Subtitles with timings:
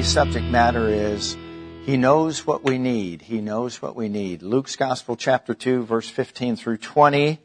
[0.00, 1.36] today's subject matter is
[1.84, 3.20] He knows what we need.
[3.20, 4.40] He knows what we need.
[4.40, 7.38] Luke's Gospel, chapter 2, verse 15 through 20.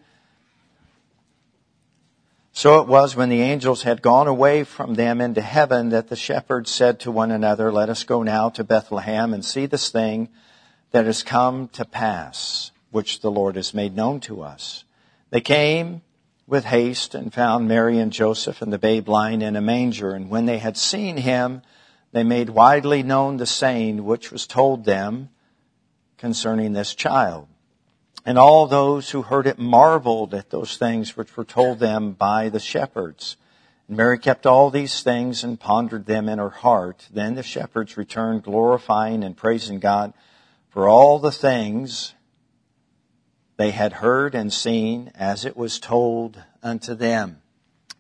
[2.54, 6.16] So it was when the angels had gone away from them into heaven that the
[6.16, 10.30] shepherds said to one another, Let us go now to Bethlehem and see this thing
[10.92, 14.86] that has come to pass, which the Lord has made known to us.
[15.30, 16.04] They came
[16.48, 20.12] with haste and found Mary and Joseph and the babe lying in a manger.
[20.12, 21.62] And when they had seen him,
[22.16, 25.28] they made widely known the saying which was told them
[26.18, 27.46] concerning this child.
[28.26, 32.48] And all those who heard it marveled at those things which were told them by
[32.48, 33.36] the shepherds.
[33.90, 37.06] And Mary kept all these things and pondered them in her heart.
[37.12, 40.14] Then the shepherds returned glorifying and praising God
[40.70, 42.14] for all the things
[43.58, 47.42] they had heard and seen as it was told unto them.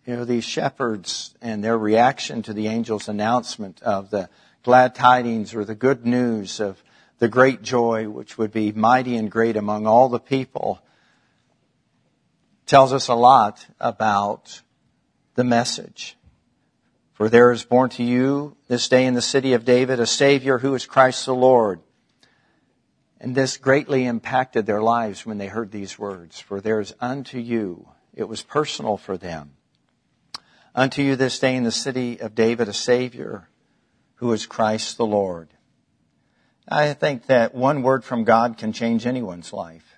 [0.05, 4.29] You know, these shepherds and their reaction to the angel's announcement of the
[4.61, 6.83] glad tidings or the good news of
[7.17, 10.79] the great joy which would be mighty and great among all the people
[12.67, 14.61] tells us a lot about
[15.33, 16.17] the message.
[17.13, 20.59] For there is born to you this day in the city of David a Savior
[20.59, 21.79] who is Christ the Lord.
[23.19, 26.39] And this greatly impacted their lives when they heard these words.
[26.39, 29.53] For there is unto you, it was personal for them.
[30.77, 33.47] Unto you this day in the city of David a Savior
[34.15, 35.47] who is Christ the Lord.
[36.67, 39.97] I think that one word from God can change anyone's life.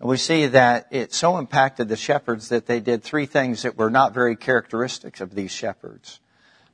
[0.00, 3.78] And we see that it so impacted the shepherds that they did three things that
[3.78, 6.18] were not very characteristics of these shepherds.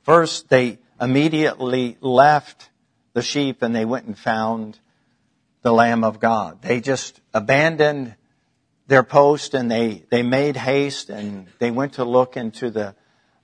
[0.01, 2.71] First, they immediately left
[3.13, 4.79] the sheep and they went and found
[5.61, 6.63] the Lamb of God.
[6.63, 8.15] They just abandoned
[8.87, 12.95] their post and they, they made haste and they went to look into the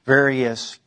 [0.05, 0.79] various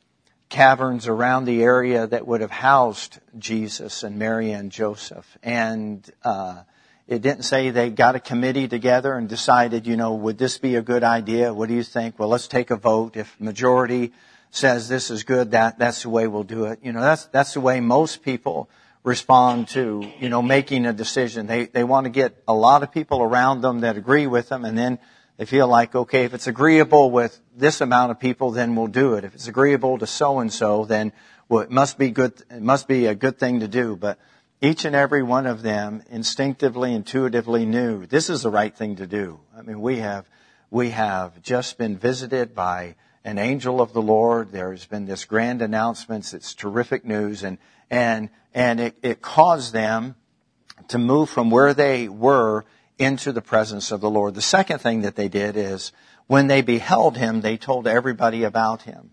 [0.49, 5.37] caverns around the area that would have housed Jesus and Mary and Joseph.
[5.43, 6.63] And uh,
[7.07, 10.77] it didn't say they got a committee together and decided, you know, would this be
[10.77, 11.53] a good idea?
[11.53, 12.19] What do you think?
[12.19, 13.17] Well, let's take a vote.
[13.17, 14.13] If majority
[14.51, 16.79] says this is good, that that's the way we'll do it.
[16.83, 18.71] You know, that's that's the way most people
[19.07, 21.47] respond to, you know, making a decision.
[21.47, 24.65] They they want to get a lot of people around them that agree with them,
[24.65, 24.99] and then
[25.37, 29.15] they feel like, okay, if it's agreeable with this amount of people, then we'll do
[29.15, 29.25] it.
[29.25, 31.13] If it's agreeable to so and so, then
[31.49, 32.43] well, it must be good.
[32.51, 33.95] It must be a good thing to do.
[33.95, 34.19] But
[34.61, 39.07] each and every one of them instinctively, intuitively knew this is the right thing to
[39.07, 39.39] do.
[39.57, 40.29] I mean, we have
[40.69, 44.51] we have just been visited by an angel of the Lord.
[44.51, 46.35] There's been this grand announcement.
[46.35, 50.17] It's terrific news, and and and it, it caused them
[50.89, 52.65] to move from where they were
[52.99, 54.35] into the presence of the Lord.
[54.35, 55.93] The second thing that they did is
[56.27, 59.11] when they beheld him, they told everybody about him.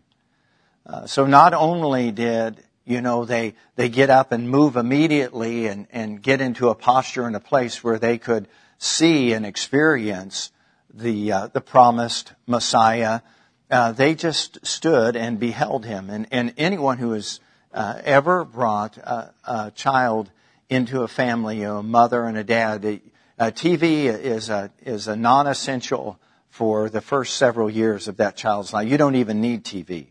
[0.85, 5.87] Uh, so not only did you know they they get up and move immediately and
[5.91, 10.51] and get into a posture and a place where they could see and experience
[10.93, 13.21] the uh, the promised Messiah.
[13.69, 17.39] Uh, they just stood and beheld him, and and anyone who has
[17.73, 20.29] uh, ever brought a, a, child
[20.69, 23.01] into a family, you know, a mother and a dad,
[23.39, 26.19] uh, TV is a, is a non-essential
[26.49, 28.87] for the first several years of that child's life.
[28.87, 30.07] You don't even need TV.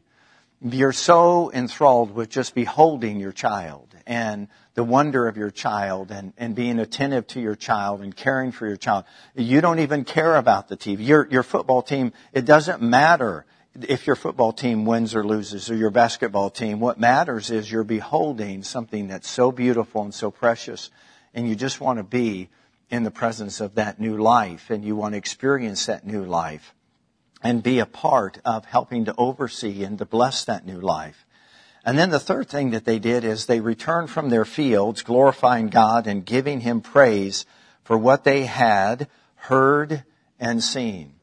[0.61, 6.33] You're so enthralled with just beholding your child and the wonder of your child and,
[6.37, 9.05] and being attentive to your child and caring for your child.
[9.35, 11.07] You don't even care about the TV.
[11.07, 13.45] Your, your football team, it doesn't matter
[13.81, 16.81] if your football team wins or loses or your basketball team.
[16.81, 20.91] What matters is you're beholding something that's so beautiful and so precious
[21.35, 22.49] and you just want to be
[22.91, 26.75] in the presence of that new life and you want to experience that new life
[27.43, 31.27] and be a part of helping to oversee and to bless that new life.
[31.85, 35.69] And then the third thing that they did is they returned from their fields glorifying
[35.69, 37.45] God and giving Him praise
[37.83, 40.05] for what they had heard
[40.39, 41.15] and seen.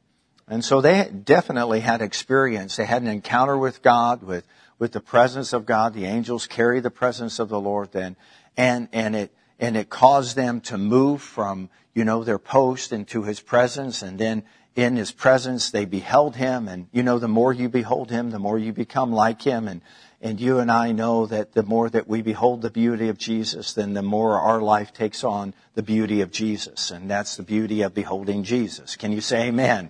[0.50, 2.76] And so they definitely had experience.
[2.76, 4.46] They had an encounter with God, with,
[4.80, 5.94] with the presence of God.
[5.94, 8.16] The angels carry the presence of the Lord then.
[8.58, 13.24] And, and it, and it caused them to move from, you know, their post into
[13.24, 14.44] his presence and then
[14.76, 18.40] in his presence they beheld him and you know the more you behold him the
[18.40, 19.82] more you become like him and
[20.22, 23.74] and you and I know that the more that we behold the beauty of Jesus
[23.74, 27.82] then the more our life takes on the beauty of Jesus and that's the beauty
[27.82, 29.90] of beholding Jesus can you say amen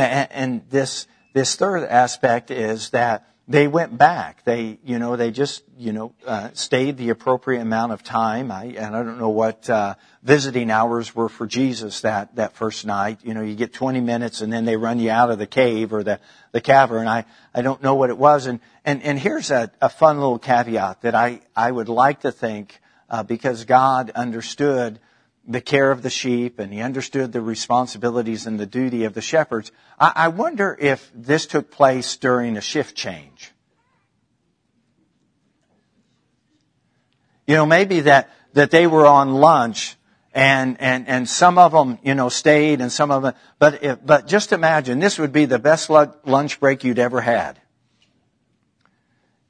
[0.00, 4.42] and this this third aspect is that they went back.
[4.44, 8.50] They, you know, they just, you know, uh, stayed the appropriate amount of time.
[8.50, 9.94] I, and I don't know what uh,
[10.24, 13.20] visiting hours were for Jesus that that first night.
[13.22, 15.92] You know, you get 20 minutes and then they run you out of the cave
[15.92, 16.18] or the
[16.52, 17.06] the cavern.
[17.06, 18.46] I I don't know what it was.
[18.46, 22.32] And and and here's a, a fun little caveat that I I would like to
[22.32, 24.98] think uh, because God understood
[25.46, 29.20] the care of the sheep and he understood the responsibilities and the duty of the
[29.20, 29.70] shepherds.
[29.98, 33.52] I, I wonder if this took place during a shift change.
[37.46, 39.96] You know, maybe that, that they were on lunch
[40.32, 44.04] and, and, and some of them, you know, stayed and some of them, but, if,
[44.04, 47.60] but just imagine this would be the best lunch break you'd ever had.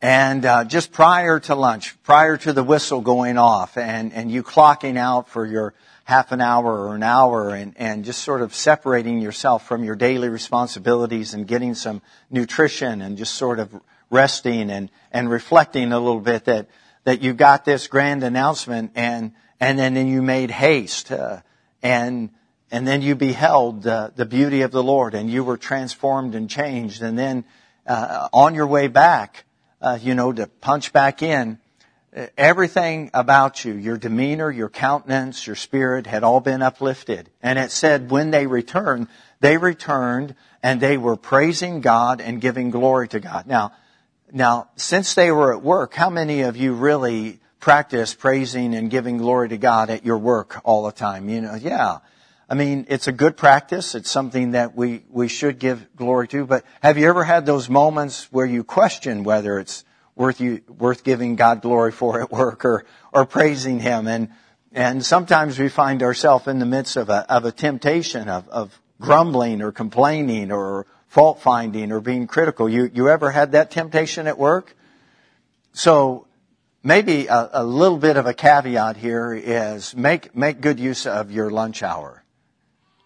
[0.03, 4.43] And uh, just prior to lunch, prior to the whistle going off, and, and you
[4.43, 5.75] clocking out for your
[6.07, 9.97] half an hour or an hour and, and just sort of separating yourself from your
[9.97, 12.01] daily responsibilities and getting some
[12.31, 13.75] nutrition and just sort of
[14.09, 16.69] resting and, and reflecting a little bit that,
[17.03, 21.41] that you got this grand announcement and, and then, then you made haste, uh,
[21.83, 22.31] and,
[22.71, 26.49] and then you beheld uh, the beauty of the Lord and you were transformed and
[26.49, 27.45] changed and then,
[27.85, 29.45] uh, on your way back,
[29.83, 31.59] uh, you know, to punch back in,
[32.37, 37.31] everything about you, your demeanor, your countenance, your spirit had all been uplifted.
[37.43, 39.09] And it said when they returned,
[39.41, 43.47] they returned and they were praising God and giving glory to God.
[43.47, 43.73] Now,
[44.33, 49.19] now, since they were at work, how many of you really practice praising and giving
[49.19, 51.29] glory to God at your work all the time?
[51.29, 51.99] You know, yeah.
[52.49, 53.95] I mean, it's a good practice.
[53.95, 56.47] It's something that we, we should give glory to.
[56.47, 59.85] But have you ever had those moments where you question whether it's
[60.17, 64.09] worth you, worth giving God glory for at work or, or praising Him.
[64.09, 64.31] And,
[64.73, 68.81] and sometimes we find ourselves in the midst of a, of a temptation of, of
[69.01, 72.69] grumbling or complaining or fault finding or being critical.
[72.69, 74.75] You, you ever had that temptation at work?
[75.73, 76.27] So
[76.83, 81.31] maybe a, a little bit of a caveat here is make, make good use of
[81.31, 82.25] your lunch hour.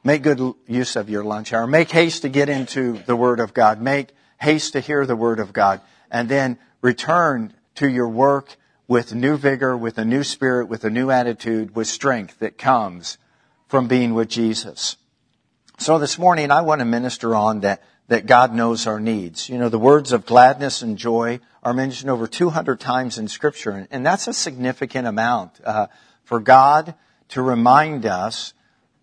[0.03, 1.67] Make good use of your lunch hour.
[1.67, 3.83] Make haste to get into the Word of God.
[3.83, 4.11] Make
[4.41, 5.83] haste to hear the Word of God.
[6.11, 8.57] And then return to your work
[8.89, 13.19] with new vigor, with a new spirit, with a new attitude, with strength that comes
[13.69, 14.97] from being with Jesus.
[15.79, 19.49] So this morning I want to minister on that, that God knows our needs.
[19.49, 23.87] You know, the words of gladness and joy are mentioned over 200 times in scripture,
[23.91, 25.61] and that's a significant amount.
[25.65, 25.87] Uh,
[26.25, 26.95] for God
[27.29, 28.55] to remind us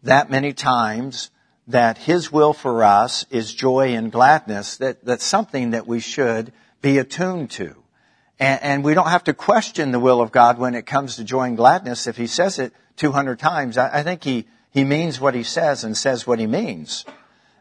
[0.03, 1.31] that many times
[1.67, 6.53] that His will for us is joy and gladness, that, that's something that we should
[6.81, 7.75] be attuned to.
[8.39, 11.23] And, and, we don't have to question the will of God when it comes to
[11.23, 12.05] joy and gladness.
[12.05, 15.83] If he says it 200 times, I, I think he, he means what he says
[15.83, 17.03] and says what he means.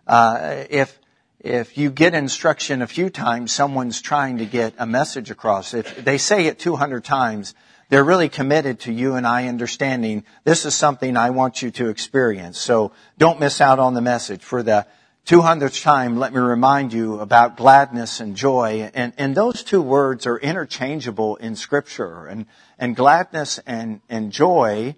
[0.07, 1.01] Uh, if,
[1.41, 5.73] if you get instruction a few times, someone's trying to get a message across.
[5.73, 7.55] If they say it 200 times,
[7.89, 11.89] they're really committed to you and I understanding this is something I want you to
[11.89, 12.59] experience.
[12.59, 14.43] So don't miss out on the message.
[14.43, 14.87] For the
[15.27, 18.89] 200th time, let me remind you about gladness and joy.
[18.95, 22.27] And, and those two words are interchangeable in scripture.
[22.27, 22.47] And,
[22.79, 24.95] and gladness and, and joy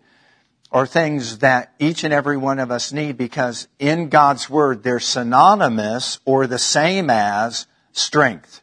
[0.71, 5.01] are things that each and every one of us need because in God's word, they're
[5.01, 8.61] synonymous or the same as strength.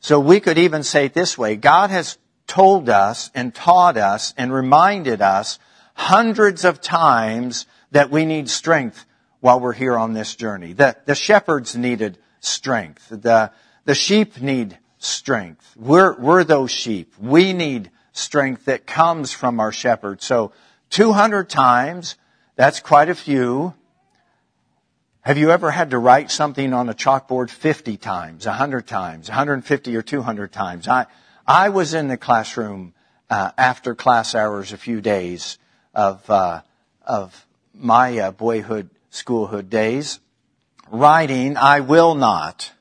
[0.00, 1.54] So we could even say it this way.
[1.54, 2.16] God has
[2.46, 5.58] told us and taught us and reminded us
[5.92, 9.04] hundreds of times that we need strength
[9.44, 10.72] while we're here on this journey.
[10.72, 13.10] The, the shepherds needed strength.
[13.10, 13.52] The,
[13.84, 15.70] the sheep need strength.
[15.76, 17.12] We're, we're those sheep.
[17.20, 20.22] We need strength that comes from our shepherd.
[20.22, 20.52] So
[20.88, 22.16] 200 times,
[22.56, 23.74] that's quite a few.
[25.20, 29.94] Have you ever had to write something on a chalkboard 50 times, 100 times, 150
[29.94, 30.88] or 200 times?
[30.88, 31.04] I,
[31.46, 32.94] I was in the classroom
[33.28, 35.58] uh, after class hours a few days
[35.94, 36.62] of, uh,
[37.06, 40.18] of my uh, boyhood schoolhood days,
[40.90, 42.72] writing, I will not,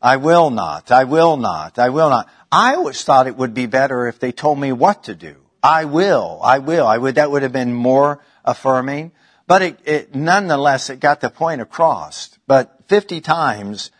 [0.00, 2.28] I will not, I will not, I will not.
[2.50, 5.36] I always thought it would be better if they told me what to do.
[5.62, 9.12] I will, I will, I would, that would have been more affirming.
[9.46, 12.38] But it, it nonetheless, it got the point across.
[12.46, 13.90] But 50 times,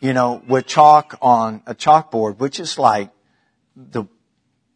[0.00, 3.10] you know, with chalk on a chalkboard, which is like
[3.76, 4.04] the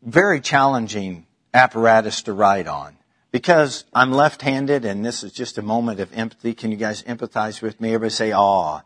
[0.02, 2.96] very challenging apparatus to write on
[3.32, 6.54] because I'm left-handed and this is just a moment of empathy.
[6.54, 7.88] Can you guys empathize with me?
[7.88, 8.82] Everybody say, aw.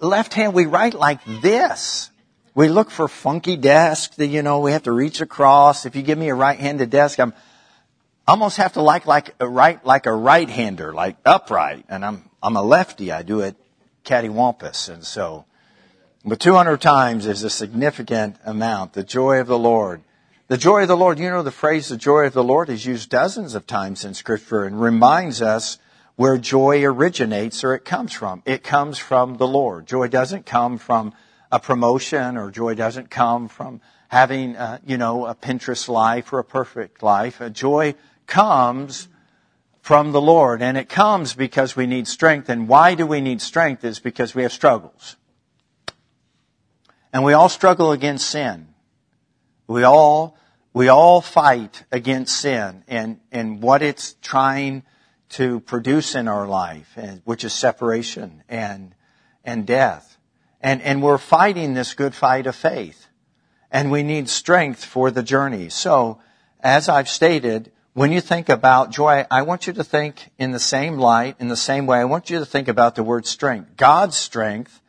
[0.00, 2.10] Left hand, we write like this.
[2.54, 5.86] We look for funky desks that, you know, we have to reach across.
[5.86, 7.32] If you give me a right-handed desk, I'm
[8.28, 11.86] almost have to like, like uh, a right, like a right-hander, like upright.
[11.88, 13.12] And I'm, I'm a lefty.
[13.12, 13.56] I do it
[14.04, 14.88] cattywampus.
[14.88, 15.46] And so
[16.24, 18.92] But 200 times is a significant amount.
[18.92, 20.02] The joy of the Lord.
[20.50, 22.84] The joy of the Lord, you know, the phrase the joy of the Lord is
[22.84, 25.78] used dozens of times in scripture and reminds us
[26.16, 28.42] where joy originates or it comes from.
[28.44, 29.86] It comes from the Lord.
[29.86, 31.14] Joy doesn't come from
[31.52, 36.40] a promotion or joy doesn't come from having, uh, you know, a Pinterest life or
[36.40, 37.40] a perfect life.
[37.40, 37.94] A joy
[38.26, 39.06] comes
[39.82, 42.48] from the Lord and it comes because we need strength.
[42.48, 45.14] And why do we need strength is because we have struggles.
[47.12, 48.69] And we all struggle against sin.
[49.70, 50.36] We all,
[50.72, 54.82] we all fight against sin and, and what it's trying
[55.28, 58.96] to produce in our life, which is separation and,
[59.44, 60.18] and death.
[60.60, 63.06] And, and we're fighting this good fight of faith.
[63.70, 65.68] And we need strength for the journey.
[65.68, 66.20] So,
[66.58, 70.58] as I've stated, when you think about joy, I want you to think in the
[70.58, 71.98] same light, in the same way.
[71.98, 73.76] I want you to think about the word strength.
[73.76, 74.79] God's strength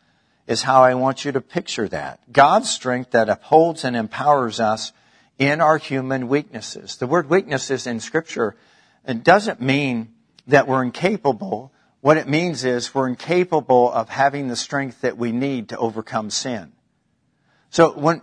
[0.52, 2.20] is how I want you to picture that.
[2.32, 4.92] God's strength that upholds and empowers us
[5.40, 6.98] in our human weaknesses.
[6.98, 8.58] The word weaknesses in scripture,
[9.08, 10.14] it doesn't mean
[10.48, 11.72] that we're incapable.
[12.02, 16.30] What it means is we're incapable of having the strength that we need to overcome
[16.30, 16.74] sin.
[17.70, 18.22] So when,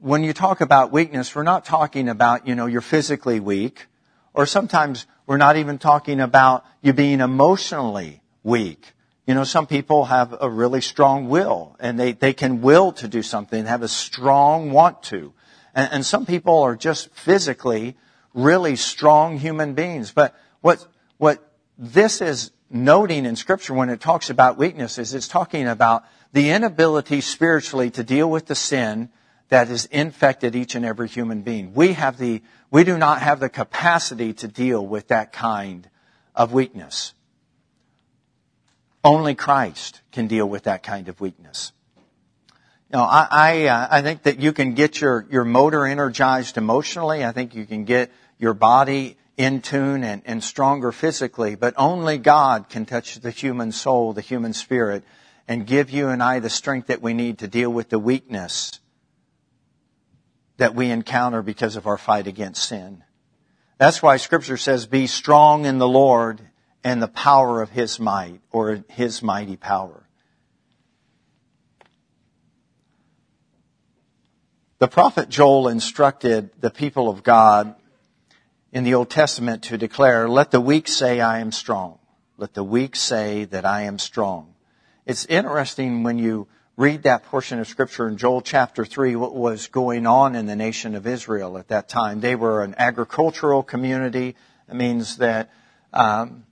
[0.00, 3.86] when you talk about weakness, we're not talking about, you know, you're physically weak,
[4.34, 8.92] or sometimes we're not even talking about you being emotionally weak.
[9.30, 13.06] You know, some people have a really strong will and they, they can will to
[13.06, 15.32] do something, have a strong want to.
[15.72, 17.96] And, and some people are just physically
[18.34, 20.10] really strong human beings.
[20.10, 20.84] But what,
[21.18, 26.50] what this is noting in scripture when it talks about weaknesses, it's talking about the
[26.50, 29.10] inability spiritually to deal with the sin
[29.48, 31.72] that has infected each and every human being.
[31.72, 35.88] We have the, we do not have the capacity to deal with that kind
[36.34, 37.14] of weakness.
[39.02, 41.72] Only Christ can deal with that kind of weakness.
[42.92, 47.24] Know, I, I, uh, I think that you can get your, your motor energized emotionally.
[47.24, 52.18] I think you can get your body in tune and, and stronger physically, but only
[52.18, 55.04] God can touch the human soul, the human spirit,
[55.46, 58.80] and give you and I the strength that we need to deal with the weakness
[60.56, 63.02] that we encounter because of our fight against sin.
[63.78, 66.40] That's why scripture says, be strong in the Lord
[66.82, 70.06] and the power of his might or his mighty power.
[74.78, 77.74] The prophet Joel instructed the people of God
[78.72, 81.98] in the Old Testament to declare, let the weak say I am strong.
[82.38, 84.54] Let the weak say that I am strong.
[85.04, 89.66] It's interesting when you read that portion of scripture in Joel chapter 3, what was
[89.66, 92.20] going on in the nation of Israel at that time.
[92.20, 94.34] They were an agricultural community.
[94.66, 95.50] It means that
[95.92, 96.46] um,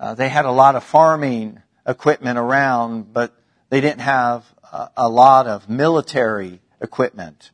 [0.00, 3.34] uh, they had a lot of farming equipment around, but
[3.68, 7.50] they didn't have a, a lot of military equipment.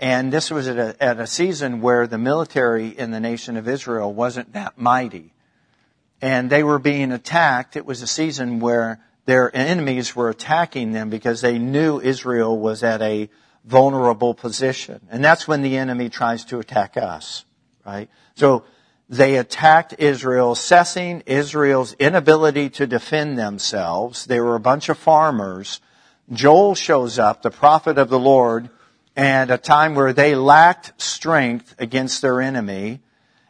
[0.00, 3.68] And this was at a, at a season where the military in the nation of
[3.68, 5.32] Israel wasn't that mighty.
[6.20, 7.76] And they were being attacked.
[7.76, 12.82] It was a season where their enemies were attacking them because they knew Israel was
[12.82, 13.30] at a
[13.64, 15.00] vulnerable position.
[15.10, 17.44] And that's when the enemy tries to attack us,
[17.86, 18.08] right?
[18.34, 18.64] So
[19.08, 24.26] they attacked Israel, assessing Israel's inability to defend themselves.
[24.26, 25.80] They were a bunch of farmers.
[26.30, 28.68] Joel shows up, the prophet of the Lord,
[29.16, 33.00] and a time where they lacked strength against their enemy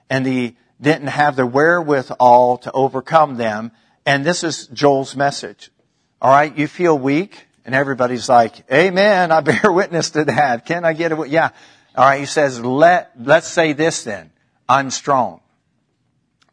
[0.09, 3.73] and they didn't have the wherewithal to overcome them.
[4.07, 5.71] And this is Joel's message.
[6.23, 10.67] All right, you feel weak and everybody's like, amen, I bear witness to that.
[10.67, 11.29] Can I get it?
[11.29, 11.51] Yeah.
[11.97, 14.31] All right, he says, let, let's say this then.
[14.69, 15.41] I'm strong.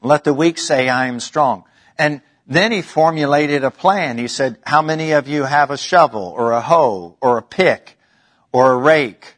[0.06, 1.64] Let the weak say I am strong.
[1.98, 4.18] And then he formulated a plan.
[4.18, 7.96] He said, how many of you have a shovel or a hoe or a pick?
[8.56, 9.36] or a rake.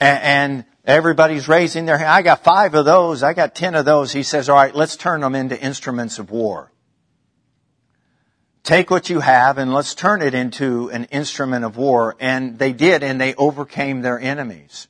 [0.00, 2.08] And, everybody's raising their hand.
[2.08, 3.22] I got five of those.
[3.22, 4.10] I got ten of those.
[4.10, 6.72] He says, all right, let's turn them into instruments of war.
[8.64, 12.16] Take what you have and let's turn it into an instrument of war.
[12.18, 14.88] And they did, and they overcame their enemies.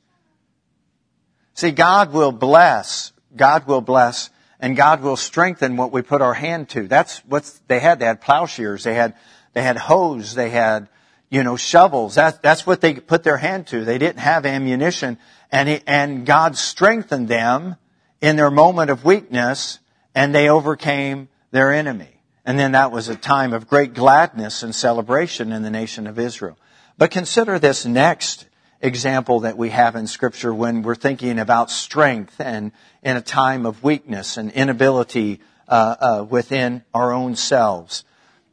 [1.53, 3.11] See, God will bless.
[3.35, 6.87] God will bless and God will strengthen what we put our hand to.
[6.87, 7.99] That's what they had.
[7.99, 8.83] They had plowshares.
[8.83, 9.15] They had,
[9.53, 10.35] they had hoes.
[10.35, 10.89] They had
[11.29, 12.15] you know, shovels.
[12.15, 13.85] That, that's what they put their hand to.
[13.85, 15.17] They didn't have ammunition.
[15.51, 17.75] And, he, and God strengthened them
[18.21, 19.79] in their moment of weakness
[20.15, 22.21] and they overcame their enemy.
[22.45, 26.17] And then that was a time of great gladness and celebration in the nation of
[26.17, 26.57] Israel.
[26.97, 28.45] But consider this next
[28.81, 32.71] example that we have in scripture when we're thinking about strength and
[33.03, 38.03] in a time of weakness and inability uh, uh, within our own selves.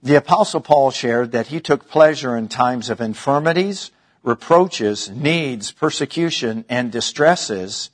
[0.02, 3.90] the apostle Paul shared that he took pleasure in times of infirmities,
[4.22, 7.90] reproaches, needs, persecution, and distresses.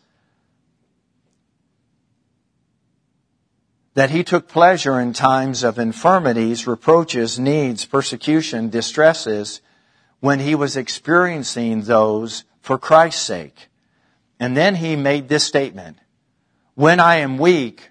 [3.95, 9.61] That he took pleasure in times of infirmities, reproaches, needs, persecution, distresses,
[10.23, 13.67] when he was experiencing those for Christ's sake.
[14.38, 15.99] And then he made this statement,
[16.76, 17.91] when I am weak,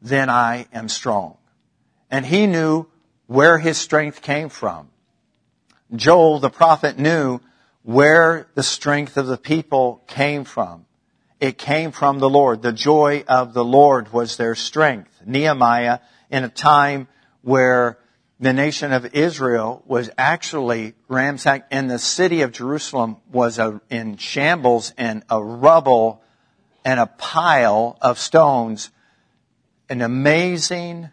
[0.00, 1.36] then I am strong.
[2.10, 2.86] And he knew
[3.26, 4.88] where his strength came from.
[5.94, 7.40] Joel, the prophet, knew
[7.82, 10.86] where the strength of the people came from.
[11.38, 12.62] It came from the Lord.
[12.62, 15.20] The joy of the Lord was their strength.
[15.26, 15.98] Nehemiah,
[16.30, 17.08] in a time
[17.42, 17.98] where
[18.42, 24.16] the nation of Israel was actually ransacked and the city of Jerusalem was a, in
[24.16, 26.24] shambles and a rubble
[26.84, 28.90] and a pile of stones.
[29.88, 31.10] An amazing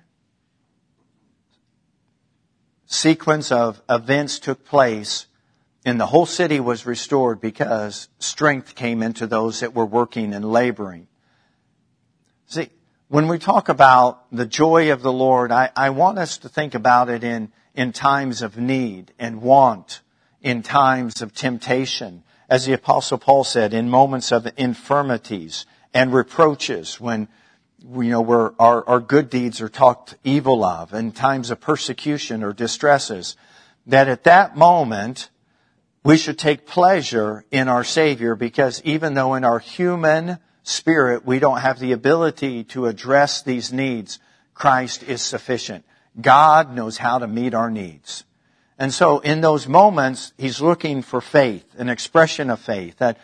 [2.88, 5.28] sequence of events took place
[5.86, 10.52] and the whole city was restored because strength came into those that were working and
[10.52, 11.08] laboring.
[12.48, 12.72] See,
[13.10, 16.76] when we talk about the joy of the Lord, I, I want us to think
[16.76, 20.02] about it in, in times of need and want,
[20.44, 22.24] in times of temptation.
[22.48, 27.28] As the apostle Paul said, in moments of infirmities and reproaches when
[27.82, 32.54] you know, our, our good deeds are talked evil of in times of persecution or
[32.54, 33.36] distresses,
[33.88, 35.32] that at that moment,
[36.04, 40.38] we should take pleasure in our Savior because even though in our human
[40.70, 44.20] spirit we don't have the ability to address these needs,
[44.54, 45.86] Christ is sufficient.
[46.20, 48.24] God knows how to meet our needs.
[48.78, 53.20] And so in those moments, He's looking for faith, an expression of faith, an,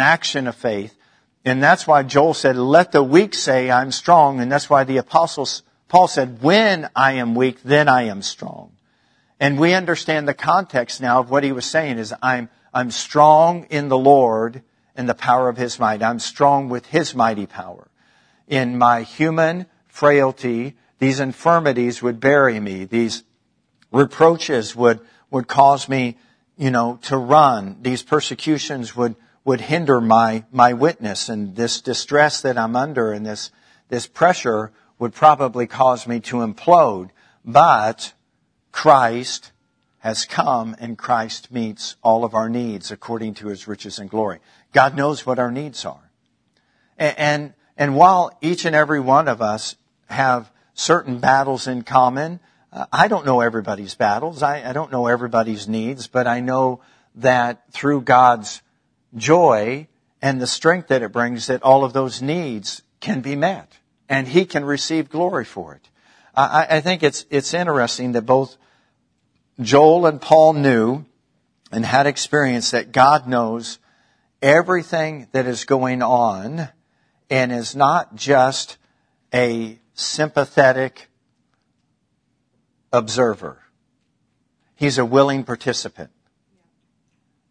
[0.00, 0.96] action of faith
[1.44, 4.40] and that's why Joel said, let the weak say I'm strong.
[4.40, 8.72] And that's why the apostles, Paul said, when I am weak, then I am strong.
[9.38, 13.64] And we understand the context now of what he was saying is I'm, I'm strong
[13.70, 14.62] in the Lord
[15.00, 16.02] and the power of his might.
[16.02, 17.88] I'm strong with his mighty power.
[18.46, 22.84] In my human frailty, these infirmities would bury me.
[22.84, 23.24] These
[23.90, 26.18] reproaches would, would cause me,
[26.58, 27.78] you know, to run.
[27.80, 33.24] These persecutions would, would hinder my, my witness and this distress that I'm under and
[33.24, 33.50] this,
[33.88, 37.08] this pressure would probably cause me to implode.
[37.42, 38.12] But
[38.70, 39.52] Christ
[40.00, 44.40] has come and Christ meets all of our needs according to his riches and glory.
[44.72, 46.10] God knows what our needs are.
[46.98, 49.76] And, and, and while each and every one of us
[50.08, 52.40] have certain battles in common,
[52.72, 54.42] uh, I don't know everybody's battles.
[54.42, 56.82] I, I don't know everybody's needs, but I know
[57.16, 58.62] that through God's
[59.16, 59.88] joy
[60.22, 63.78] and the strength that it brings that all of those needs can be met
[64.08, 65.88] and he can receive glory for it.
[66.34, 68.56] I, I think it's, it's interesting that both
[69.60, 71.04] Joel and Paul knew
[71.72, 73.78] and had experience that God knows
[74.42, 76.68] everything that is going on
[77.28, 78.78] and is not just
[79.32, 81.08] a sympathetic
[82.92, 83.62] observer.
[84.74, 86.10] He's a willing participant.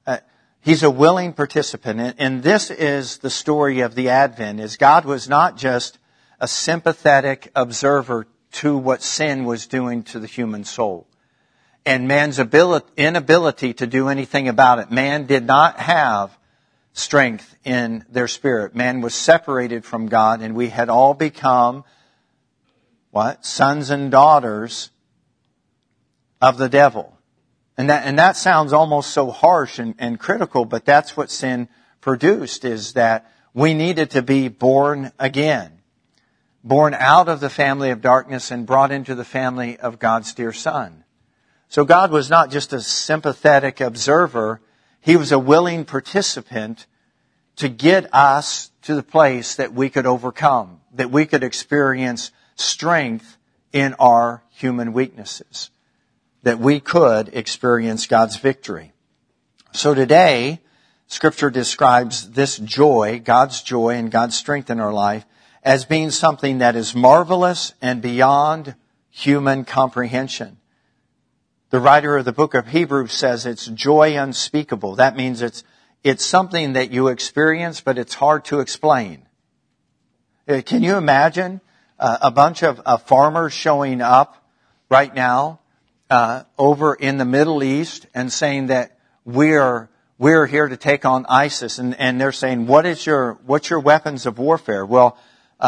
[0.05, 0.17] Uh,
[0.61, 2.15] he's a willing participant.
[2.17, 5.99] And this is the story of the Advent, is God was not just
[6.39, 11.07] a sympathetic observer to what sin was doing to the human soul.
[11.85, 14.91] And man's ability, inability to do anything about it.
[14.91, 16.37] Man did not have
[16.99, 18.75] strength in their spirit.
[18.75, 21.83] Man was separated from God and we had all become,
[23.11, 23.45] what?
[23.45, 24.91] Sons and daughters
[26.41, 27.17] of the devil.
[27.77, 31.69] And that, and that sounds almost so harsh and, and critical, but that's what sin
[32.01, 35.81] produced is that we needed to be born again.
[36.63, 40.51] Born out of the family of darkness and brought into the family of God's dear
[40.51, 41.05] son.
[41.69, 44.59] So God was not just a sympathetic observer,
[44.99, 46.85] He was a willing participant
[47.59, 53.37] to get us to the place that we could overcome, that we could experience strength
[53.71, 55.69] in our human weaknesses
[56.43, 58.93] that we could experience God's victory.
[59.71, 60.61] So today,
[61.07, 65.25] scripture describes this joy, God's joy and God's strength in our life,
[65.63, 68.75] as being something that is marvelous and beyond
[69.09, 70.57] human comprehension.
[71.71, 74.95] The writer of the book of Hebrews says it's joy unspeakable.
[74.95, 75.63] That means it's,
[76.03, 79.25] it's something that you experience, but it's hard to explain.
[80.47, 81.61] Uh, can you imagine
[81.99, 84.43] uh, a bunch of uh, farmers showing up
[84.89, 85.59] right now
[86.09, 91.25] uh, over in the Middle East and saying that we're we're here to take on
[91.29, 94.85] ISIS, and, and they're saying, what is your what's your weapons of warfare?
[94.85, 95.17] Well,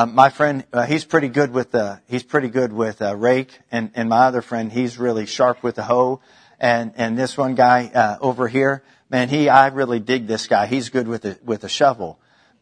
[0.08, 3.92] my friend, uh, he's pretty good with the, he's pretty good with a rake, and
[3.94, 6.22] and my other friend, he's really sharp with the hoe,
[6.62, 10.68] and and this one guy uh, over here, man, he I really dig this guy.
[10.68, 12.20] He's good with a with a shovel,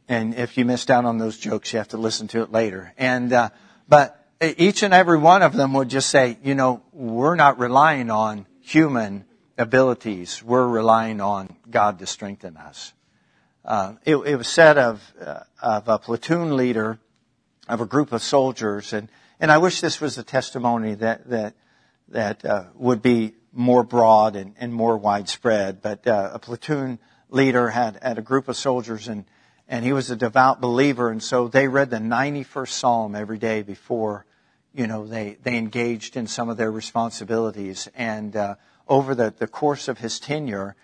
[0.07, 2.93] and if you missed out on those jokes, you have to listen to it later.
[2.97, 3.49] And uh,
[3.89, 8.09] but each and every one of them would just say, you know, we're not relying
[8.09, 9.25] on human
[9.57, 10.41] abilities.
[10.41, 12.93] We're relying on God to strengthen us.
[13.65, 16.99] Uh, it, it, was said of uh, of a platoon leader
[17.67, 19.09] of a group of soldiers, and
[19.41, 21.55] and I wish this was a testimony that that
[22.07, 25.81] that uh, would be more broad and, and more widespread.
[25.81, 29.25] But uh, a platoon leader had had a group of soldiers, and
[29.67, 33.61] and he was a devout believer, and so they read the 91st Psalm every day
[33.61, 34.25] before,
[34.73, 38.55] you know, they they engaged in some of their responsibilities, and uh,
[38.87, 40.75] over the the course of his tenure.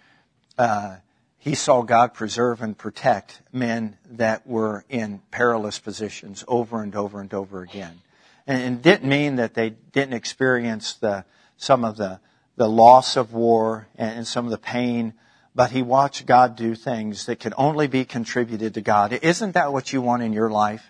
[0.57, 0.97] Uh,
[1.45, 7.21] he saw God preserve and protect men that were in perilous positions over and over
[7.21, 8.01] and over again.
[8.47, 11.23] And it didn't mean that they didn't experience the,
[11.55, 12.19] some of the,
[12.57, 15.13] the loss of war and some of the pain,
[15.53, 19.13] but he watched God do things that could only be contributed to God.
[19.13, 20.89] Isn't that what you want in your life?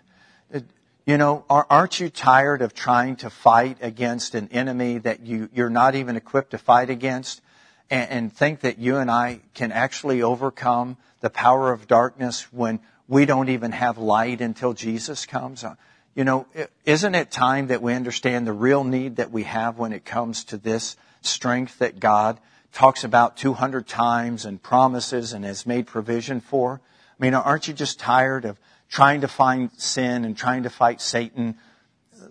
[1.05, 5.69] You know, aren't you tired of trying to fight against an enemy that you, you're
[5.69, 7.41] not even equipped to fight against?
[7.89, 12.79] and, and think that you and I can actually overcome the power of darkness when
[13.07, 15.63] we don't even have light until Jesus comes?
[15.63, 15.75] Uh,
[16.15, 16.47] you know,
[16.85, 20.45] isn't it time that we understand the real need that we have when it comes
[20.45, 22.39] to this strength that God
[22.71, 26.81] talks about 200 times and promises and has made provision for?
[27.19, 28.59] I mean, aren't you just tired of
[28.89, 31.57] trying to find sin and trying to fight Satan?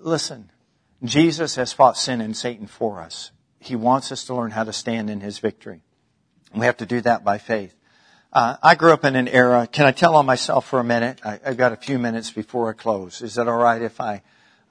[0.01, 0.51] Listen,
[1.03, 3.31] Jesus has fought sin and Satan for us.
[3.59, 5.83] He wants us to learn how to stand in His victory.
[6.55, 7.75] We have to do that by faith.
[8.33, 9.69] Uh, I grew up in an era.
[9.71, 11.21] Can I tell on myself for a minute?
[11.25, 13.23] I, have got a few minutes before I close.
[13.23, 14.23] Is that all right if I,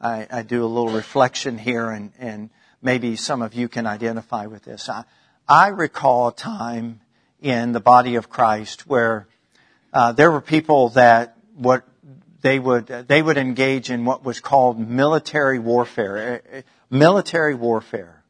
[0.02, 2.50] I, I do a little reflection here and, and
[2.84, 4.90] maybe some of you can identify with this?
[4.90, 5.06] I,
[5.48, 7.02] I recall a time
[7.42, 9.28] in the body of Christ where
[9.92, 11.84] uh, there were people that what
[12.42, 16.42] they would they would engage in what was called military warfare.
[16.54, 18.24] Uh, uh, military warfare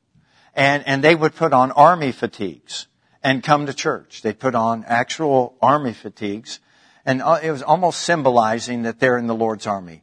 [0.55, 2.87] and, and they would put on army fatigues
[3.21, 4.21] and come to church.
[4.21, 6.59] They put on actual army fatigues
[7.05, 10.02] and uh, it was almost symbolizing that they're in the Lord's army.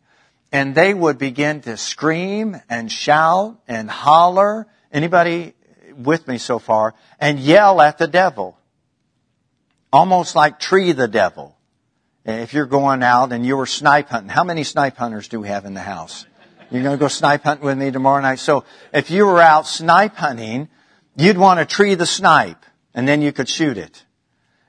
[0.52, 4.66] And they would begin to scream and shout and holler.
[4.92, 5.54] Anybody
[5.96, 6.94] with me so far?
[7.20, 8.58] And yell at the devil.
[9.92, 11.56] Almost like tree the devil.
[12.24, 15.48] If you're going out and you were snipe hunting, how many snipe hunters do we
[15.48, 16.26] have in the house?
[16.70, 18.38] You're going to go snipe hunting with me tomorrow night.
[18.38, 20.68] So if you were out snipe hunting,
[21.16, 24.04] you'd want to tree the snipe and then you could shoot it.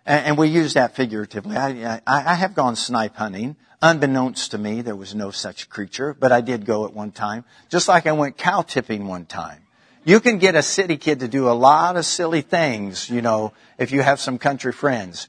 [0.03, 1.55] And, we use that figuratively.
[1.55, 3.55] I, I, I have gone snipe hunting.
[3.81, 7.45] Unbeknownst to me, there was no such creature, but I did go at one time.
[7.69, 9.61] Just like I went cow tipping one time.
[10.03, 13.53] You can get a city kid to do a lot of silly things, you know,
[13.77, 15.27] if you have some country friends.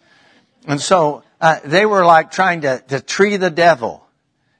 [0.66, 4.06] And so, uh, they were like trying to, to tree the devil.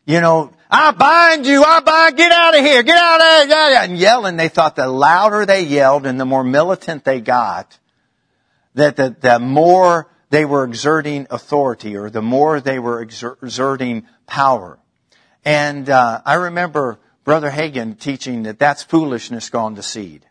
[0.05, 3.79] You know, I bind you, I bind, get out of here, get out of here,
[3.83, 4.37] and yelling.
[4.37, 7.79] They thought the louder they yelled and the more militant they got,
[8.75, 14.79] that the, the more they were exerting authority or the more they were exerting power.
[15.45, 20.25] And uh, I remember Brother Hagin teaching that that's foolishness gone to seed.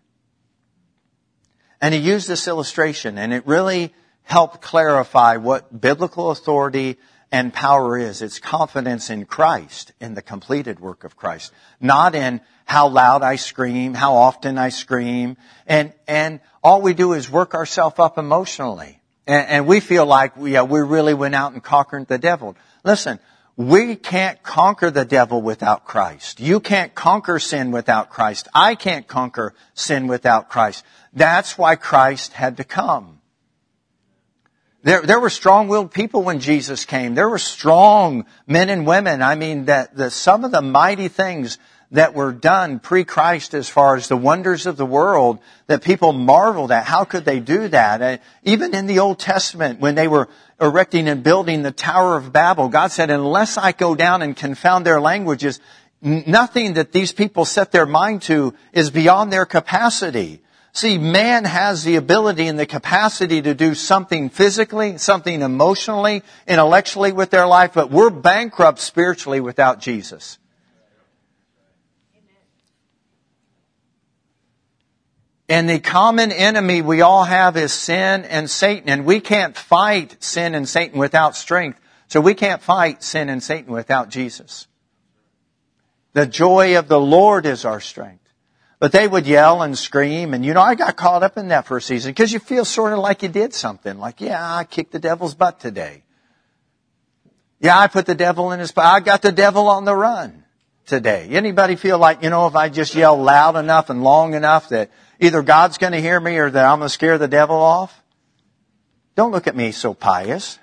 [1.80, 6.98] And he used this illustration and it really helped clarify what biblical authority
[7.32, 8.24] and power is.
[8.24, 13.36] It's confidence in Christ, in the completed work of Christ, not in how loud I
[13.36, 15.38] scream, how often I scream,
[15.68, 20.36] and and all we do is work ourselves up emotionally, and, and we feel like
[20.38, 22.56] we yeah, we really went out and conquered the devil.
[22.84, 23.20] Listen,
[23.58, 26.40] we can't conquer the devil without Christ.
[26.40, 28.48] You can't conquer sin without Christ.
[28.54, 30.84] I can't conquer sin without Christ.
[31.14, 33.20] That's why Christ had to come.
[34.84, 37.14] There, there were strong-willed people when Jesus came.
[37.14, 39.22] There were strong men and women.
[39.22, 41.60] I mean, that the, some of the mighty things
[41.92, 46.72] that were done pre-Christ as far as the wonders of the world that people marveled
[46.72, 46.86] at.
[46.86, 48.02] How could they do that?
[48.02, 52.32] And even in the Old Testament, when they were erecting and building the Tower of
[52.32, 55.60] Babel, God said, unless I go down and confound their languages,
[56.02, 60.42] nothing that these people set their mind to is beyond their capacity.
[60.74, 67.12] See, man has the ability and the capacity to do something physically, something emotionally, intellectually
[67.12, 70.38] with their life, but we're bankrupt spiritually without Jesus.
[75.52, 80.16] And the common enemy we all have is sin and Satan, and we can't fight
[80.24, 81.78] sin and Satan without strength.
[82.08, 84.68] So we can't fight sin and Satan without Jesus.
[86.14, 88.24] The joy of the Lord is our strength.
[88.80, 91.66] But they would yell and scream, and you know, I got caught up in that
[91.68, 93.98] for a season because you feel sort of like you did something.
[93.98, 96.04] Like, yeah, I kicked the devil's butt today.
[97.60, 100.46] Yeah, I put the devil in his, I got the devil on the run
[100.86, 101.28] today.
[101.30, 104.90] Anybody feel like, you know, if I just yell loud enough and long enough that
[105.22, 107.98] either God's going to hear me or that I'm going to scare the devil off?
[109.16, 110.60] Don't look at me so pious.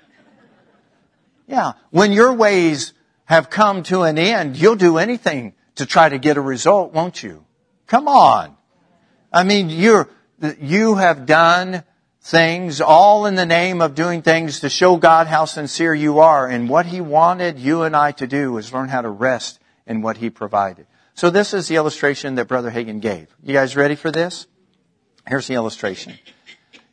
[1.47, 1.73] Yeah.
[1.89, 2.93] When your ways
[3.25, 7.23] have come to an end, you'll do anything to try to get a result, won't
[7.23, 7.45] you?
[7.87, 8.55] Come on.
[9.31, 10.09] I mean, you're,
[10.59, 11.83] you have done
[12.21, 16.47] things all in the name of doing things to show God how sincere you are.
[16.47, 20.01] And what He wanted you and I to do is learn how to rest in
[20.01, 20.85] what He provided.
[21.19, 23.27] So this is the illustration that Brother Hagin gave.
[23.43, 24.47] You guys ready for this?
[25.27, 26.17] Here's the illustration.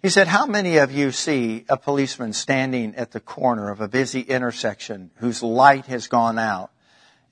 [0.03, 3.87] He said, how many of you see a policeman standing at the corner of a
[3.87, 6.73] busy intersection whose light has gone out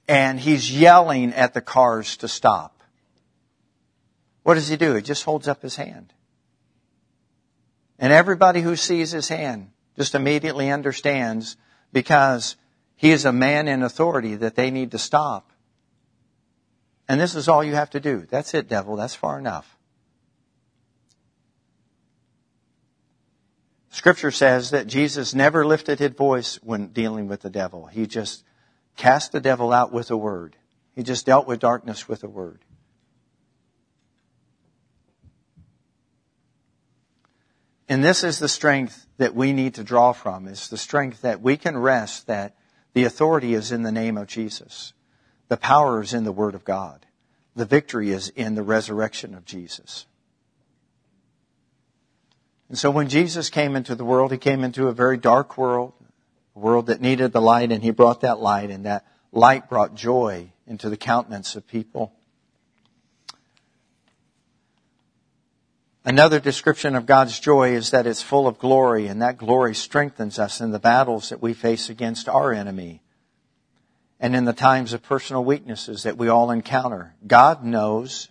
[0.07, 2.80] and he's yelling at the cars to stop?
[4.44, 4.94] What does he do?
[4.94, 6.12] He just holds up his hand.
[7.98, 11.57] And everybody who sees his hand just immediately understands
[11.92, 12.54] because
[12.94, 15.50] he is a man in authority that they need to stop.
[17.09, 18.27] And this is all you have to do.
[18.31, 18.97] That's it, devil.
[18.97, 19.77] That's far enough.
[23.90, 27.87] Scripture says that Jesus never lifted his voice when dealing with the devil.
[27.87, 28.43] He just
[28.97, 30.57] cast the devil out with a word.
[30.97, 32.64] He just dealt with darkness with a word.
[37.88, 41.40] And this is the strength that we need to draw from, is the strength that
[41.40, 42.57] we can rest that
[42.95, 44.93] the authority is in the name of Jesus.
[45.48, 47.07] The power is in the Word of God.
[47.54, 50.07] The victory is in the resurrection of Jesus.
[52.68, 55.92] And so when Jesus came into the world, he came into a very dark world,
[56.57, 59.94] a world that needed the light, and he brought that light, and that light brought
[59.94, 62.12] joy into the countenance of people.
[66.04, 70.38] Another description of God's joy is that it's full of glory, and that glory strengthens
[70.38, 73.04] us in the battles that we face against our enemy
[74.20, 77.14] and in the times of personal weaknesses that we all encounter.
[77.27, 78.29] God knows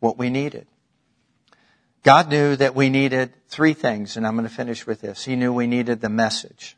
[0.00, 0.66] what we needed.
[2.02, 5.24] God knew that we needed three things, and I'm going to finish with this.
[5.24, 6.76] He knew we needed the message,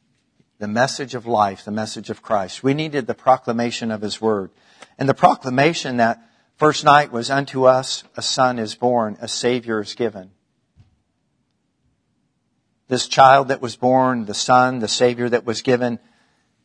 [0.58, 2.62] the message of life, the message of Christ.
[2.62, 4.50] We needed the proclamation of His Word.
[4.98, 6.22] And the proclamation that
[6.56, 10.30] first night was unto us a son is born, a Savior is given.
[12.88, 15.98] This child that was born, the son, the Savior that was given,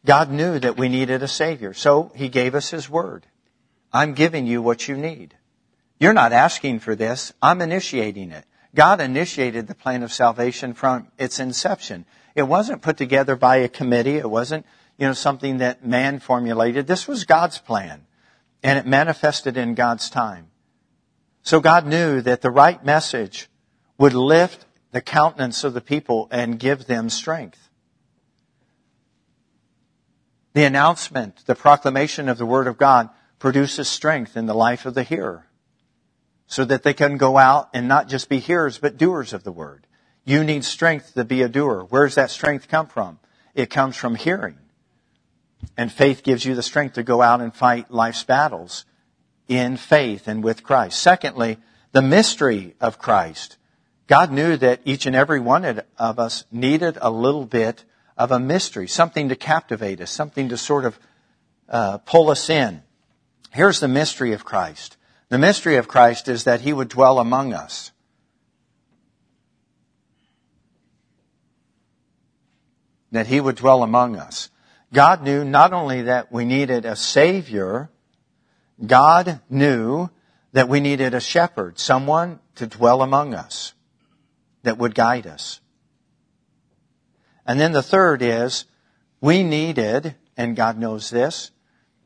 [0.06, 1.74] God knew that we needed a Savior.
[1.74, 3.28] So He gave us His Word.
[3.94, 5.36] I'm giving you what you need.
[6.00, 7.34] You're not asking for this.
[7.42, 8.46] I'm initiating it.
[8.74, 12.06] God initiated the plan of salvation from its inception.
[12.36, 14.16] It wasn't put together by a committee.
[14.16, 14.66] It wasn't,
[14.98, 16.88] you know, something that man formulated.
[16.88, 18.08] This was God's plan.
[18.64, 20.48] And it manifested in God's time.
[21.44, 23.50] So God knew that the right message
[23.98, 27.70] would lift the countenance of the people and give them strength.
[30.54, 33.10] The announcement, the proclamation of the Word of God
[33.40, 35.48] produces strength in the life of the hearer
[36.52, 39.54] so that they can go out and not just be hearers, but doers of the
[39.54, 39.88] word.
[40.26, 41.86] You need strength to be a doer.
[41.90, 43.20] Where does that strength come from?
[43.56, 44.58] It comes from hearing.
[45.78, 48.84] And faith gives you the strength to go out and fight life's battles
[49.48, 51.00] in faith and with Christ.
[51.00, 51.58] Secondly,
[51.94, 53.56] the mystery of Christ.
[54.08, 57.86] God knew that each and every one of us needed a little bit
[58.18, 61.00] of a mystery, something to captivate us, something to sort of
[61.70, 62.84] uh, pull us in.
[63.52, 64.98] Here's the mystery of Christ.
[65.30, 67.92] The mystery of Christ is that he would dwell among us.
[73.12, 74.50] That he would dwell among us.
[74.94, 77.90] God knew not only that we needed a Savior,
[78.86, 80.10] God knew
[80.54, 83.74] that we needed a shepherd, someone to dwell among us
[84.64, 85.62] that would guide us.
[87.52, 88.64] And then the third is
[89.20, 91.52] we needed, and God knows this,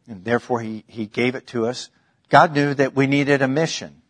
[0.07, 1.91] and therefore He, he gave it to us,
[2.29, 4.01] God knew that we needed a mission.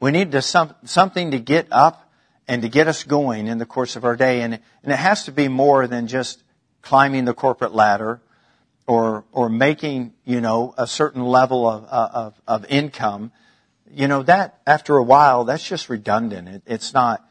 [0.00, 2.10] We needed some, something to get up
[2.48, 4.42] and to get us going in the course of our day.
[4.42, 6.42] And, and it has to be more than just
[6.82, 8.20] climbing the corporate ladder
[8.88, 13.30] or, or making, you know, a certain level of, of, of income.
[13.88, 16.48] You know, that, after a while, that's just redundant.
[16.48, 17.24] It, it's not,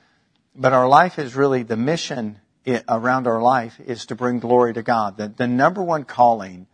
[0.55, 2.39] but our life is really the mission
[2.88, 5.17] around our life is to bring glory to God.
[5.17, 6.67] The, the number one calling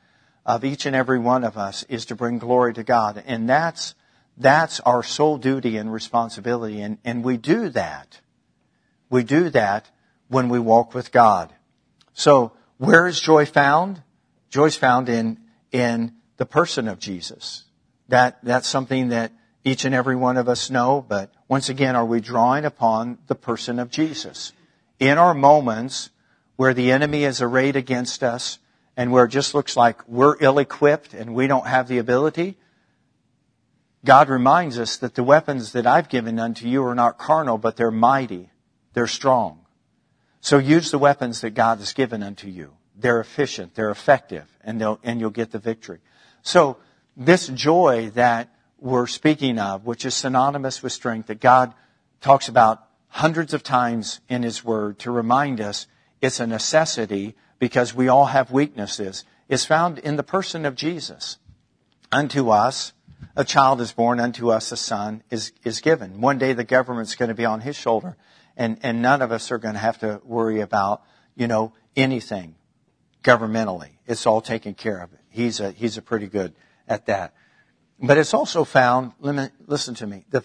[0.46, 3.24] of each and every one of us is to bring glory to God.
[3.26, 3.96] And that's,
[4.38, 6.82] that's our sole duty and responsibility.
[6.82, 8.20] And, and we do that.
[9.10, 9.90] We do that
[10.28, 11.54] when we walk with God.
[12.14, 14.02] So where is joy found?
[14.50, 15.40] Joy is found in,
[15.72, 17.64] in the person of Jesus.
[18.10, 19.32] That, that's something that
[19.64, 23.36] each and every one of us know, but once again, are we drawing upon the
[23.36, 24.54] person of Jesus?
[25.00, 26.10] In our moments
[26.56, 28.60] where the enemy is arrayed against us
[28.96, 32.58] and where it just looks like we're ill-equipped and we don't have the ability,
[34.06, 37.76] God reminds us that the weapons that I've given unto you are not carnal, but
[37.76, 38.52] they're mighty.
[38.94, 39.66] They're strong.
[40.40, 42.74] So use the weapons that God has given unto you.
[42.96, 46.00] They're efficient, they're effective, and, and you'll get the victory.
[46.44, 46.78] So
[47.18, 51.74] this joy that we're speaking of, which is synonymous with strength, that God
[52.22, 52.85] talks about
[53.16, 55.88] hundreds of times in His Word to remind us
[56.22, 61.38] it's a necessity because we all have weaknesses, is found in the person of Jesus.
[62.12, 62.92] Unto us,
[63.34, 66.20] a child is born, unto us a son is, is given.
[66.20, 68.18] One day the government's going to be on his shoulder
[68.58, 71.02] and, and none of us are going to have to worry about,
[71.36, 72.56] you know, anything
[73.24, 73.92] governmentally.
[74.06, 75.10] It's all taken care of.
[75.30, 76.54] He's a, he's a pretty good
[76.86, 77.34] at that.
[77.98, 80.44] But it's also found, listen to me, the,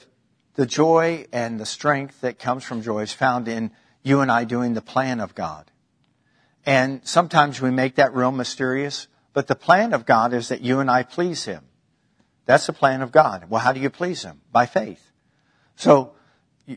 [0.55, 3.71] the joy and the strength that comes from joy is found in
[4.03, 5.71] you and I doing the plan of God.
[6.67, 10.81] And sometimes we make that real mysterious, but the plan of God is that you
[10.81, 11.65] and I please Him.
[12.47, 13.49] That's the plan of God.
[13.49, 14.41] Well, how do you please Him?
[14.53, 15.05] By faith.
[15.77, 16.13] So,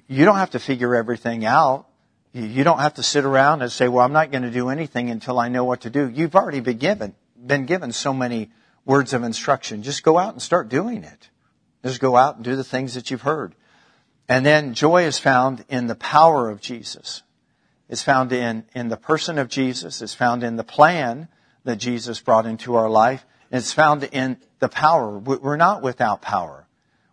[0.08, 1.88] you don't have to figure everything out.
[2.34, 5.10] You don't have to sit around and say, well, I'm not going to do anything
[5.12, 6.10] until I know what to do.
[6.10, 8.50] You've already been given, been given so many
[8.86, 9.84] words of instruction.
[9.84, 11.30] Just go out and start doing it.
[11.86, 13.54] Just go out and do the things that you've heard.
[14.28, 17.24] And then joy is found in the power of Jesus.
[17.90, 20.02] It's found in, in the person of Jesus.
[20.02, 21.28] It's found in the plan
[21.66, 23.26] that Jesus brought into our life.
[23.52, 25.18] It's found in the power.
[25.18, 26.66] We're not without power.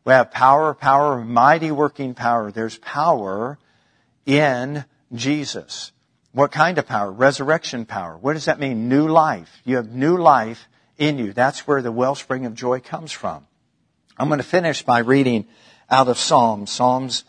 [0.04, 2.50] We have power, power, mighty working power.
[2.50, 3.58] There's power
[4.24, 5.92] in Jesus.
[6.32, 7.10] What kind of power?
[7.10, 8.16] Resurrection power.
[8.16, 8.88] What does that mean?
[8.88, 9.60] New life.
[9.64, 11.32] You have new life in you.
[11.32, 13.46] That's where the wellspring of joy comes from.
[14.16, 15.46] I'm going to finish by reading
[15.90, 17.24] out of Psalms, Psalms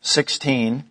[0.00, 0.84] 16.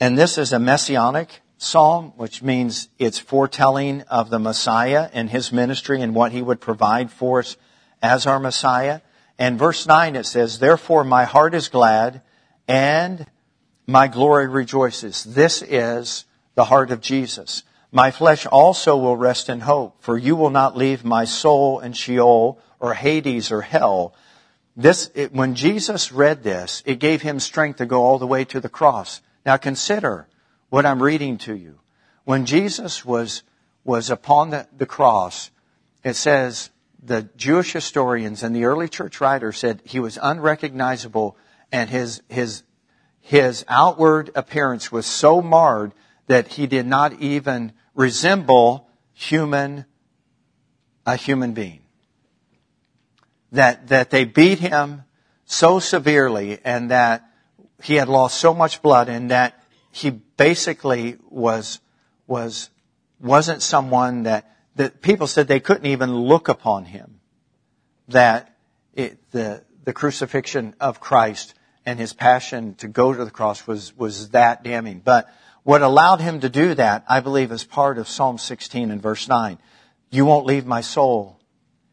[0.00, 5.52] And this is a messianic psalm, which means it's foretelling of the Messiah and his
[5.52, 7.56] ministry and what he would provide for us
[8.00, 9.00] as our Messiah.
[9.38, 12.22] And verse 9 it says, Therefore my heart is glad
[12.66, 13.26] and
[13.86, 15.24] my glory rejoices.
[15.24, 17.64] This is the heart of Jesus.
[17.90, 21.94] My flesh also will rest in hope, for you will not leave my soul in
[21.94, 24.14] Sheol or Hades or hell.
[24.76, 28.44] This, it, when Jesus read this, it gave him strength to go all the way
[28.46, 29.22] to the cross.
[29.46, 30.28] Now consider
[30.68, 31.80] what I'm reading to you.
[32.24, 33.42] When Jesus was,
[33.84, 35.50] was upon the, the cross,
[36.04, 36.70] it says
[37.02, 41.38] the Jewish historians and the early church writers said he was unrecognizable
[41.72, 42.62] and his, his,
[43.20, 45.94] his outward appearance was so marred
[46.28, 49.84] that he did not even resemble human,
[51.04, 51.80] a human being.
[53.52, 55.04] That, that they beat him
[55.46, 57.24] so severely and that
[57.82, 61.80] he had lost so much blood and that he basically was,
[62.26, 62.70] was,
[63.20, 67.20] wasn't someone that, that people said they couldn't even look upon him.
[68.08, 68.54] That
[68.94, 71.54] it, the, the crucifixion of Christ
[71.86, 75.00] and his passion to go to the cross was, was that damning.
[75.02, 75.28] But
[75.68, 79.28] what allowed him to do that, I believe, is part of Psalm 16 and verse
[79.28, 79.58] 9.
[80.08, 81.38] You won't leave my soul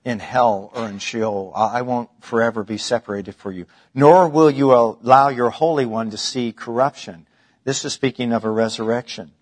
[0.05, 1.51] in hell or in Sheol.
[1.53, 3.65] I won't forever be separated for you.
[3.93, 7.27] Nor will you allow your Holy One to see corruption.
[7.65, 9.33] This is speaking of a resurrection.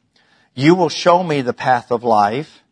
[0.55, 2.63] You will show me the path of life.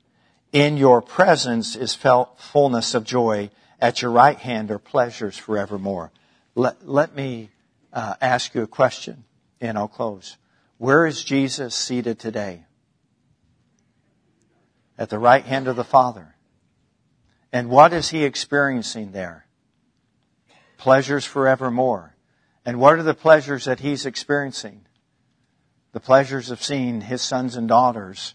[0.52, 3.52] In your presence is felt fullness of joy.
[3.80, 6.12] At your right hand are pleasures forevermore.
[6.56, 7.52] Let, let me
[7.94, 9.26] uh, ask you a question
[9.62, 10.38] and I'll close.
[10.82, 12.66] Where is Jesus seated today?
[14.98, 16.34] At the right hand of the Father.
[17.54, 19.46] And what is he experiencing there?
[20.78, 22.16] Pleasures forevermore.
[22.66, 24.88] And what are the pleasures that he's experiencing?
[25.92, 28.34] The pleasures of seeing his sons and daughters,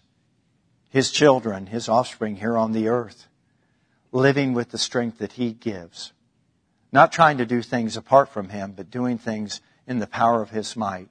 [0.89, 3.27] his children, his offspring here on the earth,
[4.13, 6.13] living with the strength that he gives.
[6.93, 10.51] Not trying to do things apart from him, but doing things in the power of
[10.51, 11.09] his might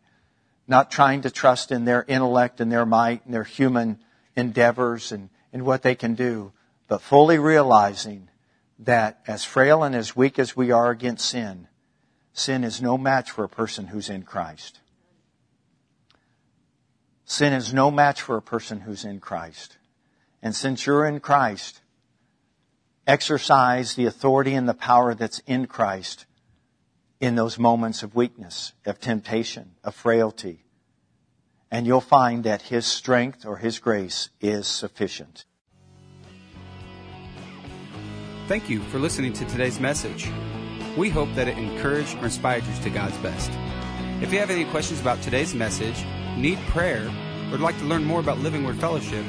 [0.69, 3.99] not trying to trust in their intellect and their might and their human
[4.35, 6.53] endeavors and, and what they can do,
[6.89, 8.29] but fully realizing
[8.81, 11.69] that as frail and as weak as we are against sin,
[12.33, 14.81] sin is no match for a person who's in Christ.
[17.25, 19.79] Sin is no match for a person who's in Christ.
[20.43, 21.81] And since you're in Christ,
[23.07, 26.27] exercise the authority and the power that's in Christ
[27.21, 30.65] in those moments of weakness, of temptation, of frailty.
[31.71, 35.45] And you'll find that His strength or His grace is sufficient.
[38.49, 40.31] Thank you for listening to today's message.
[40.97, 43.51] We hope that it encouraged or inspired you to God's best.
[44.23, 46.05] If you have any questions about today's message,
[46.37, 47.07] need prayer,
[47.47, 49.25] or would like to learn more about Living Word Fellowship,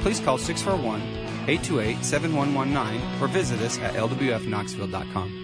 [0.00, 1.00] please call 641
[1.48, 5.43] 828 7119 or visit us at lwfknoxville.com.